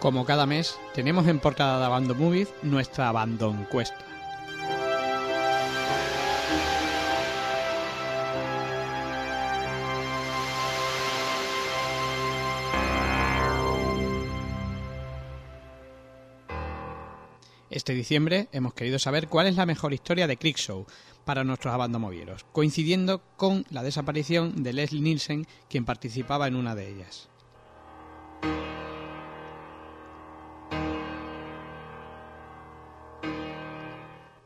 [0.00, 3.98] Como cada mes, tenemos en portada de Abandon Movies nuestra Abandon Cuesta.
[17.70, 20.86] Este diciembre hemos querido saber cuál es la mejor historia de Creekshow
[21.24, 26.88] para nuestros abandomovieros, coincidiendo con la desaparición de Leslie Nielsen, quien participaba en una de
[26.88, 27.28] ellas.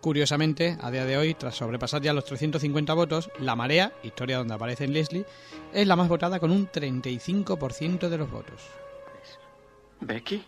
[0.03, 4.53] Curiosamente, a día de hoy, tras sobrepasar ya los 350 votos, La Marea, historia donde
[4.53, 5.25] aparece Leslie,
[5.73, 8.69] es la más votada con un 35% de los votos.
[10.01, 10.45] ¿Becky?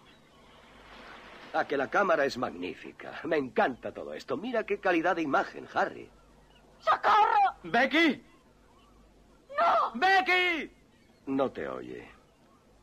[1.52, 3.20] A que la cámara es magnífica.
[3.22, 4.36] Me encanta todo esto.
[4.36, 6.08] Mira qué calidad de imagen, Harry.
[6.80, 7.54] ¡Socorro!
[7.62, 8.20] ¿Becky?
[9.50, 10.00] ¡No!
[10.00, 10.68] ¡Becky!
[11.26, 12.08] No te oye.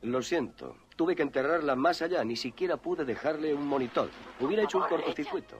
[0.03, 0.77] Lo siento.
[0.95, 2.23] Tuve que enterrarla más allá.
[2.23, 4.09] Ni siquiera pude dejarle un monitor.
[4.39, 5.57] Hubiera hecho un cortocircuito.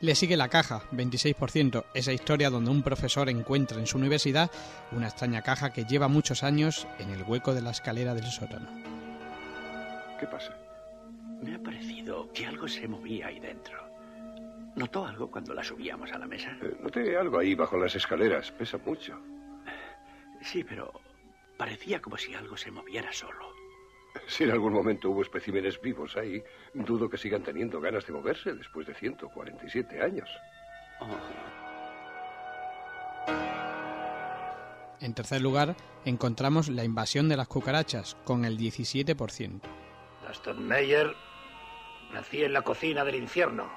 [0.00, 4.50] Le sigue La Caja, 26%, esa historia donde un profesor encuentra en su universidad
[4.92, 8.68] una extraña caja que lleva muchos años en el hueco de la escalera del sótano.
[10.20, 10.54] ¿Qué pasa?
[11.42, 13.78] Me ha parecido que algo se movía ahí dentro.
[14.74, 16.54] ¿Notó algo cuando la subíamos a la mesa?
[16.60, 18.50] Eh, noté algo ahí bajo las escaleras.
[18.52, 19.18] Pesa mucho.
[20.42, 20.92] Sí, pero
[21.56, 23.52] parecía como si algo se moviera solo.
[24.26, 26.42] Si en algún momento hubo especímenes vivos ahí,
[26.74, 30.28] dudo que sigan teniendo ganas de moverse después de 147 años.
[35.00, 39.60] En tercer lugar, encontramos La invasión de las cucarachas, con el 17%.
[40.28, 41.14] Aston Meyer
[42.12, 43.70] nací en la cocina del infierno,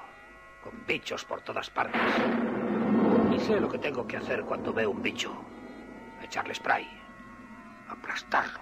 [0.64, 2.00] con bichos por todas partes.
[3.34, 5.32] Y sé lo que tengo que hacer cuando veo un bicho.
[6.22, 6.86] Echarle spray,
[7.88, 8.59] aplastarlo,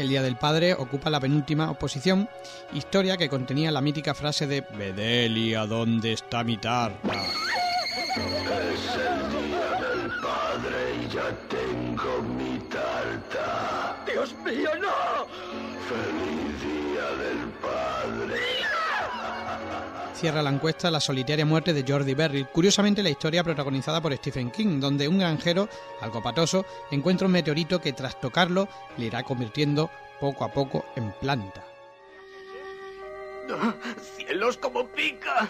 [0.00, 2.26] El Día del Padre ocupa la penúltima oposición,
[2.72, 7.12] historia que contenía la mítica frase de Bedelia, ¿dónde está mi tarta?
[7.12, 14.02] Es el día del padre y ya tengo mi tarta.
[14.10, 15.26] ¡Dios mío, no!
[15.86, 16.79] Feliz día
[20.20, 24.50] Cierra la encuesta La solitaria muerte de Jordi Berry, curiosamente la historia protagonizada por Stephen
[24.50, 25.66] King, donde un granjero,
[26.02, 31.10] algo patoso, encuentra un meteorito que tras tocarlo le irá convirtiendo poco a poco en
[31.12, 31.64] planta.
[33.48, 33.74] ¡No!
[34.18, 35.48] ¡Cielos como pica!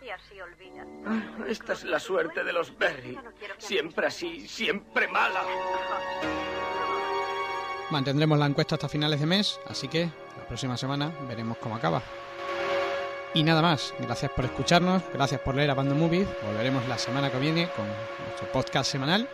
[0.00, 0.86] Y así olvida.
[1.04, 3.18] Ah, Esta es la suerte de los Berry.
[3.58, 5.42] Siempre así, siempre mala.
[7.90, 12.02] Mantendremos la encuesta hasta finales de mes, así que la próxima semana veremos cómo acaba.
[13.34, 17.38] Y nada más, gracias por escucharnos, gracias por leer Abandon Movies, volveremos la semana que
[17.38, 19.26] viene con nuestro podcast semanal,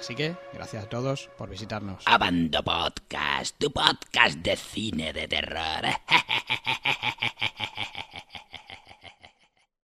[0.00, 2.02] así que gracias a todos por visitarnos.
[2.06, 5.84] Abando Podcast, tu podcast de cine de terror.